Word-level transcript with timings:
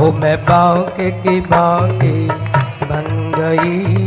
ओ 0.00 0.10
मैं 0.12 0.36
बाके 0.44 1.10
की 1.22 1.40
बाकी 1.40 2.12
बन 2.90 3.08
गई 3.36 4.06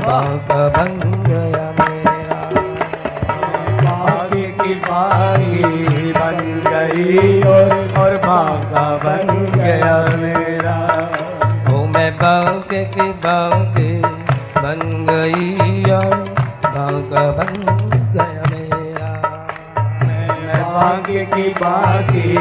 बाका 0.00 0.64
बन 0.68 0.92
गया 1.26 1.62
मेरा। 1.78 2.40
बाकी 3.84 4.42
की 4.58 4.74
बाकी 4.84 6.12
बन 6.12 6.40
गई 6.66 7.40
और 7.52 7.72
और 8.00 8.16
बाका 8.26 8.84
बन 9.04 9.32
गया 9.54 9.96
मेरा। 10.16 10.76
ओ 11.72 11.84
मैं 11.86 12.10
बाके 12.14 12.84
की 12.96 13.08
बाकी 13.24 13.88
बन 14.60 14.80
गई 15.10 15.48
बाका 16.64 17.24
बन 17.38 17.56
गया 18.12 18.44
मेरा। 18.52 19.10
मैं 20.04 20.28
बाकी 20.62 21.24
की 21.26 21.48
बाकी 21.64 22.36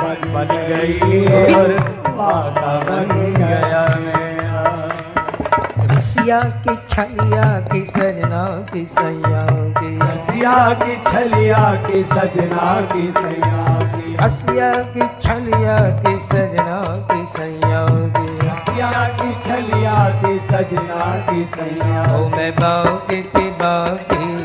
बन 0.00 0.32
बन 0.34 0.50
गई 0.68 1.54
और 1.54 2.06
बाका 2.18 2.70
बन 2.86 3.10
गया 3.34 3.82
मेरा 3.98 4.62
रसिया 5.90 6.40
की 6.64 6.74
छलिया 6.90 7.44
की 7.68 7.84
सजना 7.86 8.44
की 8.70 8.84
सैया 8.96 9.44
की 9.78 9.90
रसिया 9.98 10.56
की 10.82 10.96
छलिया 11.10 11.62
की 11.86 12.02
सजना 12.04 12.66
की 12.92 13.06
सैया 13.20 13.62
की 13.94 14.16
रसिया 14.22 14.72
की 14.94 15.06
छलिया 15.22 15.76
की 16.00 16.18
सजना 16.26 16.80
की 17.10 17.24
सैया 17.36 17.86
की 18.16 18.26
रसिया 18.40 18.90
की 19.20 19.30
छलिया 19.48 19.96
की 20.20 20.38
सजना 20.50 21.06
की 21.30 21.44
सैया 21.56 22.02
मैं 22.36 22.52
बाकी 22.56 23.22
की 23.36 23.50
बाकी 23.62 24.37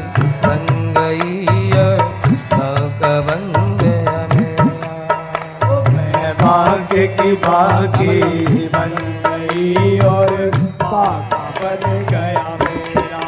बाकी 7.35 8.19
बन 8.67 8.93
गई 9.25 9.99
और 9.99 10.31
बाका 10.81 11.43
बन 11.59 12.05
गया 12.09 12.45
मेरा। 12.61 13.21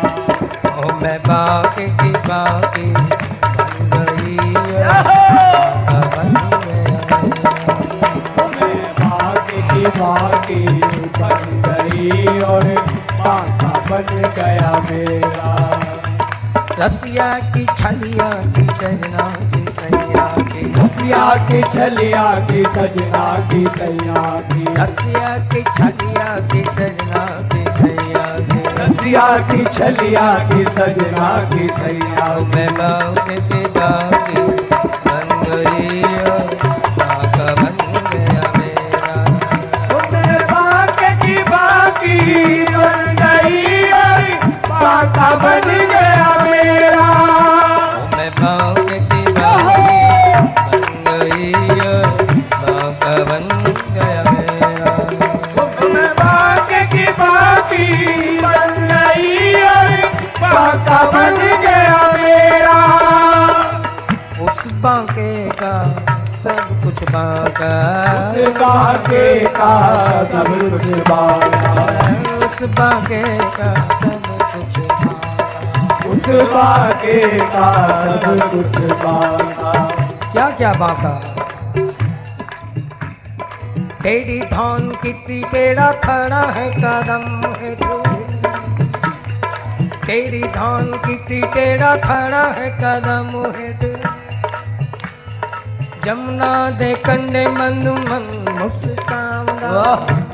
ओ 0.77 0.99
मैं 1.01 1.19
बाकी 1.19 1.85
की 1.85 2.11
बाकी 2.27 2.85
बन 2.91 3.07
गई 3.93 4.53
बन 6.13 6.33
गया। 6.65 7.19
मैं 8.51 8.91
बाकी 8.99 9.61
की 9.61 9.85
बाकी 9.99 10.61
बन 11.19 11.61
गई 11.67 12.39
और 12.39 12.63
बाका 13.11 13.73
बन 13.89 14.31
गया 14.37 14.71
मेरा। 14.91 15.94
रसिया 16.79 17.27
की 17.51 17.65
छलिया 17.77 18.29
की 18.55 18.63
सजना 18.77 19.27
की 19.51 19.61
सैया 19.75 20.25
की 20.49 20.63
रसिया 20.77 21.23
की 21.47 21.61
छलिया 21.73 22.23
की 22.49 22.63
सजना 22.75 23.23
की 23.51 23.61
सैया 23.77 24.23
की 24.49 24.65
रसिया 24.77 25.29
की 25.51 25.61
छलिया 25.69 26.27
की 26.51 26.63
सजना 26.69 27.23
की 27.53 27.63
सैया 27.79 28.25
की 28.49 28.63
रसिया 28.79 29.27
की 29.51 29.63
छलिया 29.77 30.27
की 30.49 30.65
सजना 30.75 31.29
की 31.53 31.67
सैया 31.79 32.27
मैं 32.49 32.67
बाबू 32.73 33.39
के 33.49 33.67
बाकी 33.77 34.43
बन 34.73 36.04
कुछ 70.75 70.87
उस 72.35 72.69
बाके 72.69 73.23
का 73.47 73.73
सब 73.99 74.25
कुछ 78.51 78.75
क्या 80.31 80.49
क्या 80.49 80.73
बाका 80.73 81.13
तेरी 84.03 84.39
धान 84.41 84.89
कितनी 85.03 85.43
टेढ़ा 85.43 85.91
खड़ा 85.91 86.41
है 86.41 86.69
कदम 86.71 87.25
है 87.61 87.75
तू। 87.75 87.97
तेरी 90.07 90.43
धान 90.43 90.85
कितनी 91.05 91.41
टेढ़ा 91.41 91.95
खड़ा 91.95 92.43
है 92.43 92.69
कदम 92.81 93.31
है 93.55 93.71
तू। 93.79 93.93
जमुना 96.05 96.69
दे 96.69 96.93
कंडे 96.95 97.47
मन 97.47 97.81
मन 98.09 98.55
मुस्कांदा 98.61 100.24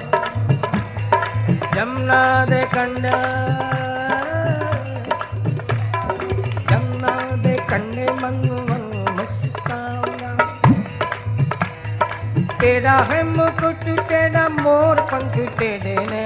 जमुना 1.76 2.46
दे 2.46 2.62
कंडा 2.74 3.18
जमुना 6.70 7.14
दे 7.36 7.56
कंडे 7.70 8.06
मन 8.14 8.38
मन 8.70 8.84
मुस्कांदा 9.18 10.32
तेरा 12.60 12.98
है 13.12 13.24
मुकुट, 13.24 13.86
तेरा 14.10 14.48
मोर 14.50 15.02
पंख 15.14 15.38
तेरे 15.60 15.96
ने। 16.12 16.26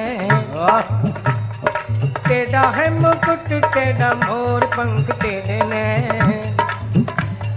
तेरा 2.30 2.62
है 2.62 2.90
मुकुट, 3.00 3.48
तेरा 3.74 4.14
मोर 4.14 4.66
पंख 4.78 5.12
तेरे 5.12 5.60
ने। 5.64 5.86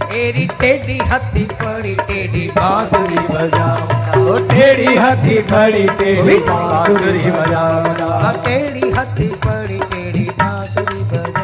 तेरी 0.05 0.47
टेढ़ी 0.59 0.97
हथी 0.97 1.45
पड़ी 1.61 1.95
बांसुरी 1.95 3.17
बांसुरी 3.17 3.98
बजाओ 4.09 4.37
टेढ़ी 4.49 4.95
हाथी 4.95 5.35
खड़ी 5.49 5.85
टेढ़ी 5.97 6.37
बांसुरी 6.47 7.31
बजाओ। 7.31 8.31
टेढ़ी 8.45 8.91
हथी 8.97 9.27
पड़ी 9.45 9.79
टेढ़ी 9.91 10.25
बांसुरी 10.39 11.03
बजा 11.11 11.43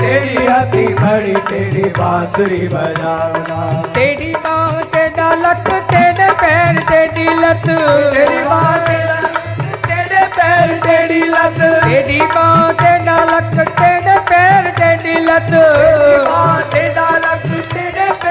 टेढ़ी 0.00 0.46
हाथी 0.46 0.86
खड़ी 1.00 1.34
टेढ़ी 1.48 1.82
बांसुरी 1.98 2.68
बजाओ। 2.74 3.82
टेढ़ी 3.94 4.32
बाँ 4.44 4.82
टेढ़ा 4.92 5.28
लत 5.42 5.68
टेढ़े 5.90 6.28
पैर 6.42 6.80
टेढ़ी 6.90 7.28
लत 7.42 7.66
तेरी 8.14 8.42
बाँ 8.48 8.72
टेढ़े 8.86 10.24
पैर 10.38 10.68
टेढ़ी 10.86 11.20
लत 11.34 11.60
टेढ़ी 11.84 12.20
टेढ़ा 12.80 13.18
लत 13.30 13.54
टेढ़े 13.80 14.18
पैर 14.30 14.70
टेढ़ी 14.78 15.18
लत 15.28 15.50
टेढ़ा 16.72 17.08
लत 17.24 17.35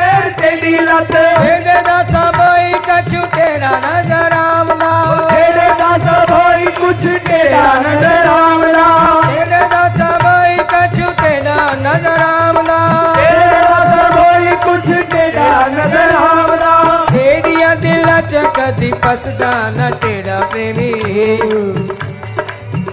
पैर 0.05 0.29
टेढ़ी 0.39 0.73
लत 0.87 1.11
टेढ़े 1.13 1.75
दा 1.85 1.97
सबई 2.09 2.79
कछु 2.87 3.21
तेरा 3.35 3.69
नज़र 3.85 4.33
आवना 4.39 4.89
टेढ़े 5.29 5.69
दास 5.79 6.05
भाई 6.29 6.65
कुछ 6.79 7.05
टेढ़ा 7.27 7.63
नज़र 7.85 8.27
आवला 8.33 8.85
टेढ़े 9.29 9.61
दा 9.73 9.81
सबई 9.95 10.57
कछु 10.73 11.09
तेरा 11.21 11.55
नज़र 11.85 12.21
आवना 12.27 12.77
टेढ़े 13.17 13.49
दास 13.65 14.13
भाई 14.15 14.55
कुछ 14.67 14.91
टेढ़ा 15.13 15.49
नज़र 15.77 16.15
आवला 16.19 16.75
तेरिया 17.11 17.73
दिल 17.87 18.05
चकदी 18.35 18.91
पसदा 19.05 19.51
न 19.79 19.89
तेरा 20.05 20.39
प्रेमी 20.53 20.91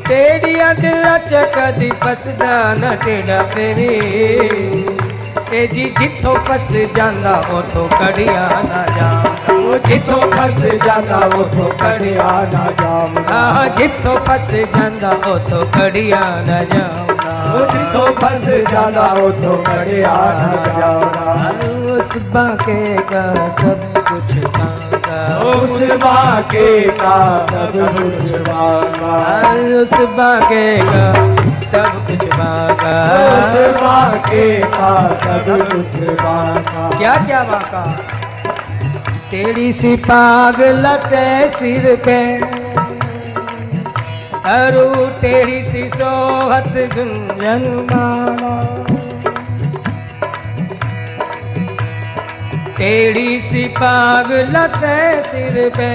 तेरिया 0.08 0.72
दिल 0.82 1.04
चकदी 1.30 1.90
पसदा 2.04 2.52
न 2.82 2.96
तेरा 3.04 3.42
प्रेमी 3.52 5.01
ਤੇ 5.51 5.65
ਜੀ 5.67 5.83
ਜਿੱਥੋਂ 5.99 6.35
ਫਸ 6.47 6.71
ਜਾਂਦਾ 6.95 7.35
ਉਥੋਂ 7.51 7.88
ਕੜਿਆ 7.89 8.50
ਨਾ 8.69 8.85
ਜਾਂਦਾ 8.97 9.53
ਉਹ 9.53 9.77
ਜਿੱਥੋਂ 9.88 10.21
ਫਸ 10.31 10.59
ਜਾਂਦਾ 10.85 11.18
ਉਥੋਂ 11.38 11.69
ਕੜਿਆ 11.79 12.29
ਨਾ 12.53 12.65
ਜਾਵਦਾ 12.79 13.38
ਆਹ 13.38 13.68
ਜਿੱਥੋਂ 13.77 14.18
ਫਸ 14.27 14.51
ਜਾਂਦਾ 14.75 15.12
ਉਥੋਂ 15.27 15.65
ਕੜਿਆ 15.74 16.19
ਨਾ 16.47 16.63
ਜਾਂਦਾ 16.63 17.35
ਉਹ 17.53 17.71
ਜਿੱਥੋਂ 17.71 18.07
ਫਸ 18.21 18.50
ਜਾਂਦਾ 18.71 19.07
ਉਥੋਂ 19.24 19.57
ਕੜਿਆ 19.63 20.15
ਨਾ 20.38 20.79
ਜਾਵਦਾ 20.79 21.77
उस 21.97 22.18
बाके 22.33 22.81
का 23.09 23.21
सब 23.53 23.95
कुछ 24.07 24.38
मांगा 24.56 25.21
ਉਸ 25.44 25.91
ਬਾਕੇ 26.01 26.91
ਦਾ 27.00 27.47
ਸਭ 27.51 27.77
ਕੁਝ 27.95 28.31
ਵਾਗਾ 28.47 29.15
उस 29.77 29.95
बाके 30.18 30.65
का 30.85 31.50
सब 31.72 31.92
कुछ 32.06 32.22
बाका। 32.30 32.94
बाके 33.76 34.46
सब 34.62 35.46
कुछ 35.70 36.00
बाका 36.19 36.88
क्या 36.98 37.14
क्या 37.26 37.42
बाका? 37.42 37.84
तेरी 39.30 39.72
सी 39.72 39.94
पागल 40.02 40.86
से 41.04 41.24
सिर 41.50 41.84
पे, 42.04 42.19
अरु 44.50 45.06
तेरी 45.20 45.62
सी 45.62 45.88
सोहत 45.88 46.74
झुंझन 46.94 47.64
माना। 47.90 48.52
तेरी 52.78 53.40
सी 53.40 53.66
पागल 53.78 54.56
से 54.76 54.98
सिर 55.22 55.68
पे 55.76 55.90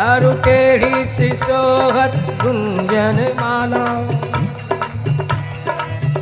अरु 0.00 0.30
टेढ़ी 0.44 1.04
सी 1.06 1.28
सोहत 1.36 2.12
गुंजन 2.42 3.18
माला। 3.40 3.86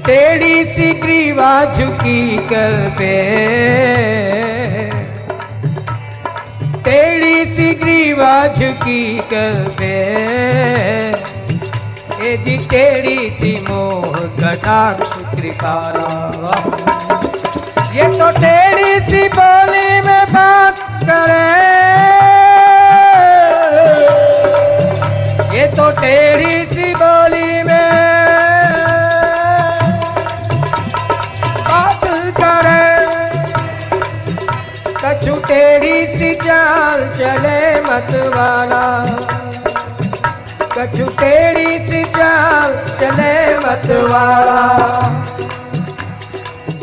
टेढ़ी 0.06 0.64
सी 0.64 0.92
ग्रीवा 1.02 1.50
झुकी 1.74 2.22
कर 2.48 2.74
पे। 2.98 3.12
टेढ़ी 6.86 7.44
सी 7.52 7.68
ग्रीवा 7.82 8.32
झुकी 8.48 9.02
कर 9.32 9.68
पे। 9.78 9.92
ए 12.26 12.36
जी 12.44 12.56
टेढ़ी 12.70 13.30
सी 13.30 13.52
मोह 13.68 14.18
कटाक्ष 14.40 15.12
कृपाला 15.34 16.10
ये 17.94 18.08
तो 18.18 18.30
टेढ़ी 18.40 19.00
सी 19.10 19.28
बोली 19.38 20.00
में 20.00 20.24
बात 20.32 20.86
करे। 21.02 21.46
ये 25.58 25.66
तो 25.66 25.90
टेढ़ी 25.90 26.64
सी 26.66 26.94
बोली 26.94 27.62
में 27.62 27.90
बात 31.68 32.04
करे। 32.36 32.84
कछु 35.00 35.34
टेढ़ी 35.46 35.96
सी 36.18 36.34
चाल 36.34 37.02
चले 37.16 37.62
मत 37.80 38.12
वाला। 38.34 38.84
कछु 40.76 41.06
टेढ़ी 41.20 41.78
सी 41.88 42.04
चाल 42.04 42.76
चले 43.00 43.34
मत 43.58 43.90
वाला। 44.10 44.62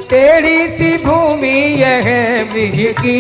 टेढ़ी 0.10 0.68
सी 0.78 0.92
भूमि 1.06 1.56
यह 1.84 2.12
ब्रिज 2.52 2.84
की। 3.00 3.18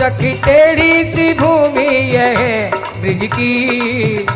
सखी 0.00 0.34
टेढ़ी 0.44 0.92
सी 1.12 1.32
भूमि 1.34 1.88
यह 2.16 2.77
ब्रिज 3.08 3.30
की। 3.32 4.26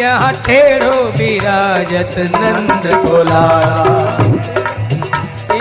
यहाँ 0.00 0.32
ठेरो 0.46 0.96
विराजत 1.12 2.18
नंद 2.34 2.86
कोलारा। 3.04 3.86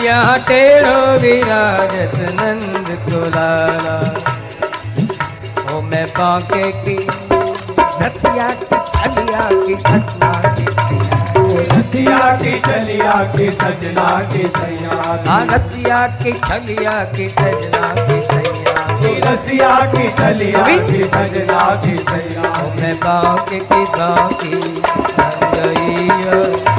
यहाँ 0.03 0.37
ठेरो 0.39 0.99
विराजत 1.17 2.15
नंद 2.39 2.91
कोलारा। 3.05 3.95
ओ 5.73 5.81
मैं 5.81 6.05
पाके 6.11 6.71
की, 6.83 6.97
नसिया 8.01 8.49
की 8.61 8.77
छलिया 8.91 9.49
की 9.65 9.75
की 13.03 13.37
के 13.37 13.51
सजना 13.51 14.07
के 14.31 14.47
सैया 14.57 14.97
हाँ 15.27 15.45
रसिया 15.47 15.97
के 16.23 16.31
छलिया 16.47 16.93
के 17.15 17.27
सजना 17.29 17.87
के 18.07 18.21
सैया 18.27 19.31
रसिया 19.31 19.75
के 19.95 20.09
छलिया 20.19 20.63
के 20.89 21.05
सजना 21.15 21.65
के 21.85 21.97
सैया 22.09 22.51
मैं 22.79 22.95
बाप 23.03 23.49
के 23.49 23.59
बाकी 23.97 24.51
गई 25.55 26.72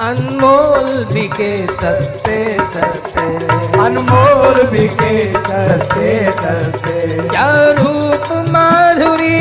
अनमोल 0.00 1.04
बिके 1.04 1.66
सस्ते 1.66 2.36
सस्ते। 2.60 3.24
अनमोल 3.78 4.62
बिके 4.66 5.24
सस्ते 5.34 6.32
सस्ते। 6.32 7.28
क्या 7.28 7.50
रूप 7.78 8.28
माधुरी। 8.48 9.40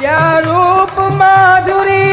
क्या 0.00 0.38
रूप 0.38 0.98
माधुरी। 1.14 2.04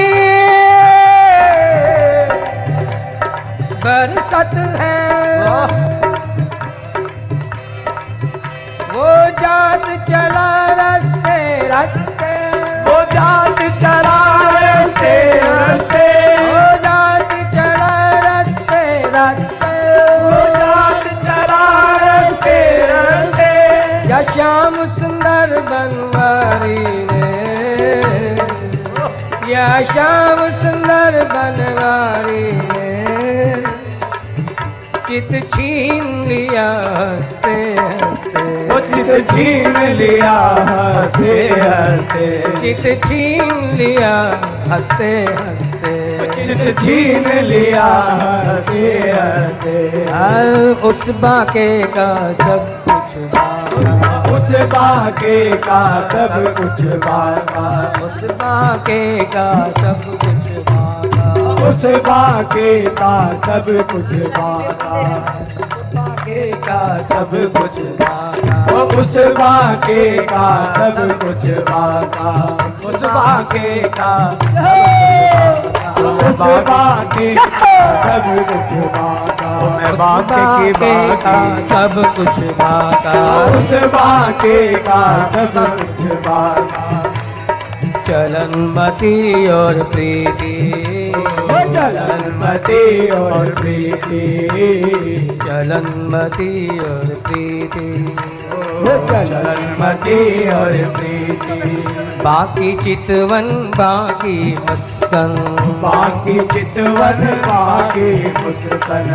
बरसत 3.83 4.55
है। 4.79 4.99
वो 8.93 9.09
जात 9.41 9.89
चला 10.09 10.49
रस्ते 10.79 11.39
रस्ते 11.67 12.08
जात 13.13 13.59
श्याम 24.33 24.75
सुंदर 24.75 25.51
बनवारी 25.61 26.83
ने। 27.11 27.29
या 29.51 29.67
श्याम 29.81 30.39
सुंदर 30.51 31.15
बनवारी 31.33 32.45
ने। 32.51 32.89
चित 35.07 35.31
छीन 35.53 36.25
लिया 36.27 36.67
हँसते 36.97 37.55
हँसते। 37.79 38.43
चित 38.95 39.31
छीन 39.31 39.77
लिया 39.91 40.37
हंसे 40.69 41.37
हंसे 41.49 42.18
चित 42.61 42.85
छीन 43.03 43.51
लिया 43.77 44.13
हँसते 44.71 45.11
हँसते। 45.25 46.45
चित 46.45 46.79
छीन 46.79 47.27
लिया 47.45 47.85
हंसे 48.47 48.89
हंसे 49.11 49.77
हर 50.11 50.47
उस 50.89 51.09
बाके 51.21 51.69
का 51.95 52.09
सब 52.41 52.65
कुछ 52.87 53.17
उस 54.33 54.49
बाके 54.73 55.37
का 55.57 55.81
सब 56.11 56.33
कुछ 56.57 56.85
बाका। 57.05 57.67
उस 58.05 58.23
बाके 58.41 59.03
का 59.35 59.49
सब 59.79 60.01
कुछ 60.05 60.45
उस 61.69 61.85
बाके 62.07 62.69
का 62.99 63.15
सब 63.45 63.65
कुछ 63.91 64.11
बाके। 64.37 66.08
का 66.53 66.97
सब 67.03 67.31
कुछ 67.57 67.83
भागा 67.99 68.65
वो 68.71 68.83
उस 69.01 69.17
बाके 69.39 70.03
का 70.23 70.45
सब 70.75 71.19
कुछ 71.19 71.51
बाका। 71.69 72.31
उस 72.89 73.03
बाके 73.03 73.89
का 73.89 74.31
उस 75.99 76.35
बाके। 76.39 77.35
सब 77.35 78.27
कुछ 78.49 78.77
बाका। 78.93 79.49
मैं 79.77 79.97
बाके 79.97 80.41
की 80.57 80.73
बाके 80.73 81.67
सब 81.67 82.15
कुछ 82.15 82.45
भागा 82.57 83.15
उस 83.45 83.83
बाके 83.93 84.73
का 84.73 85.01
सब 85.33 85.53
कुछ 85.53 86.11
बाका। 86.27 87.03
चलनमती 88.07 89.47
और 89.47 89.83
प्रीति। 89.83 90.98
वो 91.69 91.75
चलनमती 91.75 93.09
और 93.09 93.55
प्रीति। 93.61 94.47
चलनमती 95.45 96.79
और 96.79 97.05
प्रीति। 97.05 98.38
वो 98.79 98.91
और 100.49 100.73
प्रीति। 100.95 101.59
बाकी 102.23 102.71
चितवन 102.77 103.49
बाकी 103.75 104.55
मस्कन 104.55 105.35
बाकी 105.83 106.33
चितवन 106.53 107.21
बाकी 107.45 108.11
मुस्कन 108.37 109.07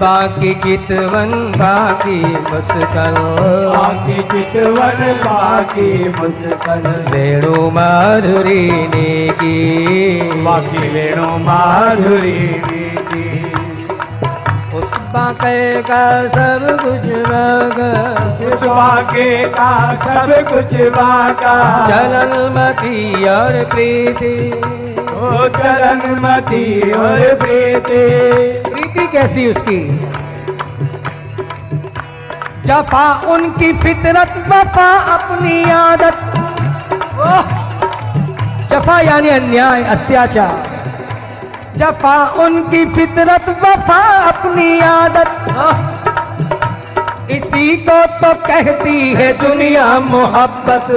बाकी 0.00 0.54
चितवन 0.64 1.32
बाकी 1.52 2.18
मस्कन 2.22 3.16
बाकी 3.68 4.22
चितवन 4.32 5.00
बाकी 5.24 6.08
मुस्कन 6.18 6.84
वेणु 7.12 7.70
माधुरी 7.70 8.70
ने 8.94 9.28
की। 9.40 9.56
बाकी 10.42 10.88
वेणु 10.88 11.36
माधुरी 11.46 12.79
बाके 15.10 15.82
का 15.82 16.28
सब 16.28 16.78
कुछ 16.82 17.12
बाका 17.12 17.90
कुछ 18.40 18.68
बाके 18.68 19.44
का 19.48 19.94
सब 19.94 20.48
कुछ 20.48 20.80
बाका 20.80 21.54
चलनमती 21.88 23.28
और 23.28 23.64
प्रीति। 23.64 24.52
ओ 25.12 25.48
चलनमती 25.48 26.92
और 26.92 27.34
प्रीति। 27.34 28.04
प्रीति 28.70 29.06
कैसी 29.06 29.46
उसकी? 29.46 29.80
जफा 32.66 33.22
उनकी 33.26 33.72
फितरत 33.72 34.44
वफा 34.48 34.90
अपनी 34.98 35.70
आदत! 35.70 36.18
जफा 38.72 39.00
यानी 39.00 39.28
अन्याय 39.28 39.82
अत्याचार। 39.84 40.69
जफा 41.80 42.16
उनकी 42.44 42.84
फितरत, 42.94 43.48
वफा 43.60 44.00
अपनी 44.28 44.80
आदत। 44.80 45.30
इसी 47.30 47.76
को 47.86 47.98
तो 48.20 48.32
कहती 48.46 48.98
है 49.14 49.32
दुनिया 49.38 49.86
मोहब्बत। 50.00 50.90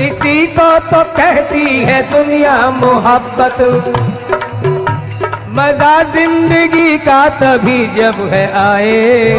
इसी 0.00 0.46
को 0.48 0.68
तो 0.90 1.02
कहती 1.16 1.66
है 1.84 2.00
दुनिया 2.10 2.56
मोहब्बत। 2.72 3.58
मज़ा 5.56 5.94
ज़िंदगी 6.14 6.98
का 6.98 7.22
तभी 7.40 7.86
जब 7.96 8.20
है 8.32 8.46
आए। 8.60 9.34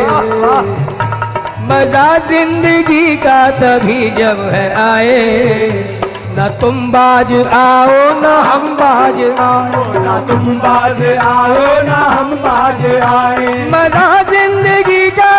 मज़ा 1.69 2.07
ज़िंदगी 2.27 3.15
का 3.17 3.39
तभी 3.59 4.09
जब 4.17 4.49
है 4.53 4.67
आए। 4.81 6.04
न 6.37 6.47
तुम 6.61 6.79
बाज 6.91 7.31
आओ 7.55 7.99
न 8.21 8.31
हम 8.47 8.67
बाज 8.77 9.19
आओ 9.39 9.83
ना 10.05 10.15
तुम 10.29 10.45
बाज 10.63 11.03
आओ 11.25 11.67
ना 11.87 11.99
हम 12.15 12.35
बाज 12.43 12.85
आए। 13.09 13.53
मज़ा 13.73 14.07
ज़िंदगी 14.31 15.09
का 15.19 15.31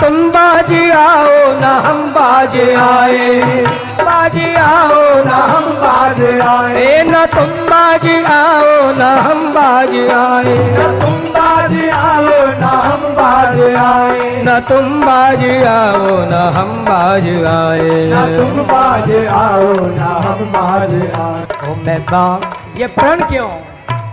तुम 0.00 0.16
बाज 0.30 0.72
आओ 0.92 1.52
न 1.60 1.68
हम 1.84 2.00
बाज 2.14 2.56
आए। 2.78 3.64
बाज 4.00 4.36
आओ 4.58 5.02
न 5.24 5.38
हम 5.50 5.66
बाज 5.82 6.20
आए। 6.40 6.82
ए 6.82 7.04
न 7.04 7.24
तुम 7.26 7.50
बाज 7.70 8.06
आओ 8.30 8.92
न 8.98 9.08
हम 9.26 9.40
बाज 9.54 9.94
आए। 10.16 10.54
ना 10.76 10.88
तुम 11.00 11.16
बाज 11.36 11.74
आओ 11.90 12.44
ना 12.60 12.72
हम 12.86 13.06
बाज 13.16 13.60
आए। 13.76 14.44
न 14.46 14.60
तुम 14.68 15.00
बाज 15.00 15.44
आओ 15.66 16.16
न 16.30 16.42
हम 16.56 16.74
बाज 16.84 17.28
आए। 17.46 18.06
ना 18.06 18.26
तुम 18.36 18.62
बाज 18.66 19.10
आओ 19.26 19.74
ना 19.96 20.12
हम 20.26 20.44
बाज 20.52 20.94
आए। 21.16 21.70
ओ 21.70 21.74
मैं 21.86 22.00
बाग 22.04 22.80
ये 22.80 22.86
प्रण 22.86 23.28
क्यों? 23.28 23.50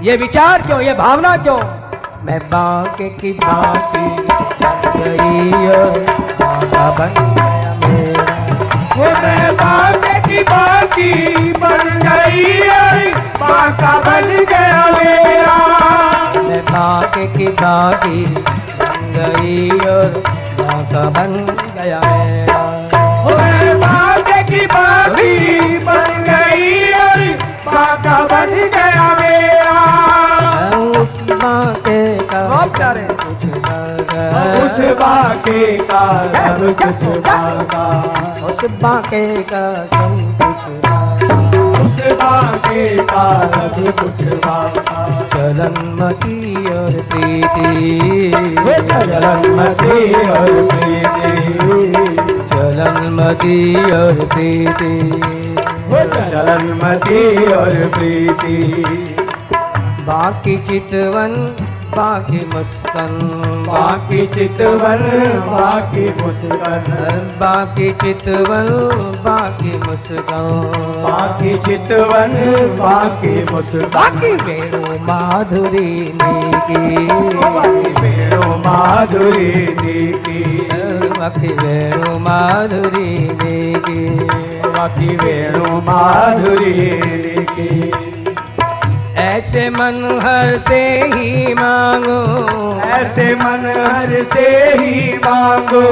ये 0.01 0.17
विचार 0.17 0.61
क्यों? 0.61 0.81
ये 0.81 0.93
भावना 0.93 1.35
क्यों? 1.37 1.59
मैं 2.25 2.39
बाग 2.49 2.97
की 3.21 3.31
बाकी 3.33 4.02
गई 5.43 5.67
और 5.67 5.97
बन 6.97 7.13
गया 7.35 7.73
मेरा। 7.81 8.25
वो 8.97 9.05
मैं 9.23 9.55
बाग 9.55 10.05
की 10.27 10.43
बाकी 10.43 11.13
बन 11.53 11.83
गई 12.03 13.13
बाका 13.39 13.93
बन 13.99 14.27
गया 14.51 14.83
मेरा। 14.91 15.57
मैं 16.43 16.61
की 17.37 17.47
बाकी 17.61 18.23
बन 18.79 19.11
गई 19.15 19.69
और 19.69 20.09
बन 21.09 21.35
गया 21.75 21.99
मेरा। 21.99 22.61
वो 23.23 23.37
मैं 23.37 23.79
बाग 23.79 24.31
की 24.49 24.65
बाकी 24.65 25.79
बाके 35.03 35.77
का 35.77 36.27
सब 36.27 36.75
कुछ 36.77 37.17
बाका। 37.17 37.85
उस 38.47 38.69
बाके 38.69 39.43
का 39.43 39.73
सब 39.73 40.37
कुछ 40.41 40.75
उस 41.81 42.11
बाके 42.11 42.97
का 43.03 43.25
सब 43.45 43.95
कुछ 44.01 44.27
बाका। 44.33 45.09
चलनमती 45.33 46.55
और 46.69 46.91
प्रीति। 46.91 48.31
वो 48.59 48.73
चलनमती 48.89 50.13
और 50.29 50.67
प्रीति। 50.73 51.53
चलनमती 52.53 53.75
और 53.91 54.13
प्रीति। 54.13 55.11
वो 55.87 56.03
चलनमती 56.15 57.53
और 57.53 57.73
प्रीति। 57.93 58.85
बाकी 60.07 60.57
चितवन 60.57 61.55
बाकी 61.93 62.45
मुस्कन। 62.45 63.19
बाकी 63.67 64.27
चितवन 64.27 64.97
बाकी 65.39 66.21
मुस्कन। 66.21 66.83
बाकी 67.39 67.93
चितवन 67.93 68.67
बाकी 69.23 69.77
मुस्कान। 69.77 70.51
बाकी 71.03 71.57
चितवन 71.57 72.33
बाकी 72.77 73.53
मुस्कान। 73.53 73.81
बाकी 73.81 74.31
वेणु 74.35 75.03
माधुरी 75.03 76.11
नीकी। 76.15 77.07
बाकी 77.33 78.01
वेणु 78.01 78.57
माधुरी 78.57 79.55
नीति 79.81 80.69
बाकी 81.19 81.47
वेणु 81.47 82.19
माधुरी 82.19 83.19
नीकी। 83.19 84.09
बाकी 84.69 85.15
वेणु 85.15 85.81
माधुरी 85.81 86.73
नीति 86.73 88.02
ऐसे 89.33 89.69
मन 89.69 90.19
हर 90.23 90.57
से 90.57 91.01
ही 91.15 91.53
मांगो। 91.53 92.81
ऐसे 92.81 93.35
मन 93.35 93.89
हर 93.91 94.23
से 94.23 94.49
ही 94.79 95.17
मांगो। 95.17 95.85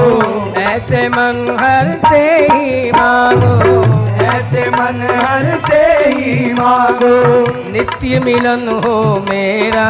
ऐसे 0.62 1.10
मन 1.10 1.58
हर 1.60 2.10
से 2.10 2.48
ही 2.52 2.92
मांगो। 2.92 3.82
ऐसे 4.24 4.70
मन 4.70 5.20
हर 5.22 5.60
से 5.68 6.10
ही 6.10 6.54
मांगो। 6.54 7.42
नित्य 7.72 8.20
मिलन 8.26 8.82
हो 8.84 9.26
मेरा। 9.30 9.88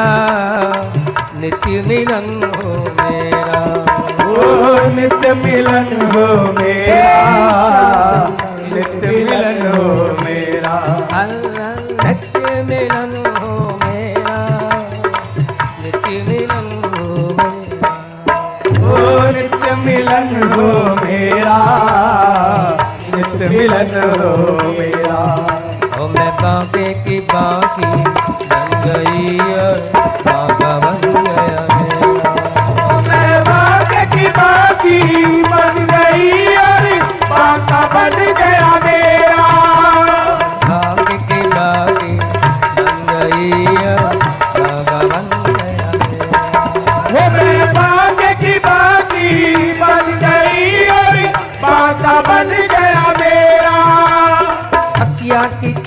नित्य 1.35 1.83
मिलन 1.87 2.51
हो 2.55 2.73
मेरा। 2.85 3.61
ओ 4.25 4.89
नित्य 4.95 5.33
मिलन 5.33 6.11
हो 6.11 6.53
मेरा। 6.53 8.50
नित्य 8.73 9.07
मिलन 9.11 9.61
हो 9.75 9.87
मेरा। 10.23 10.75
नित्य 12.03 12.63
मिलन 12.69 13.13
हो 13.39 13.51
मेरा 13.83 14.37
नित्य 15.83 16.21
मिलन 16.27 16.69
हो 16.93 17.05
मेरा 17.39 17.91
ओ 18.81 19.31
नित्य 19.35 19.75
मिलन 19.85 20.29
हो 20.53 20.67
मेरा। 21.03 21.57
नित्य 23.15 23.43
मिलन 23.55 23.93
हो 24.21 24.31
मेरा। 24.79 25.19
ओ 26.01 26.07
मैं 26.07 26.31
बाके 26.41 26.93
की 27.03 27.17
बाकी 27.33 27.60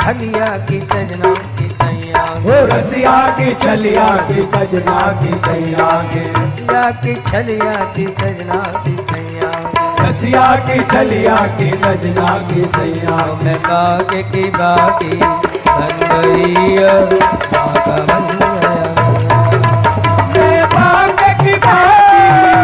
छलिया 0.04 0.46
की 0.68 0.78
सजना 0.80 1.28
की 1.58 1.66
सैया 1.76 2.22
हो 2.40 2.56
रसिया 2.70 3.12
की 3.36 3.54
छलिया 3.60 4.08
की 4.26 4.42
सजना 4.54 4.96
की 5.20 5.30
सैया 5.46 5.86
रसिया 6.08 6.82
की 7.04 7.14
छलिया 7.30 7.72
की 7.94 8.04
सजना 8.18 8.58
की 8.84 8.92
सैया 9.06 9.48
रसिया 10.00 10.44
की 10.66 10.78
छलिया 10.92 11.36
की 11.56 11.70
सजना 11.84 12.36
की 12.50 12.64
सैया 12.76 13.16
मैं 13.44 13.58
काके 13.62 14.22
की 14.30 14.44
बाकी 14.58 15.16
बन 15.70 15.96
गई 16.12 16.76
मैं 20.34 20.60
बाग 20.74 21.24
की 21.40 21.56
बाकी 21.66 22.63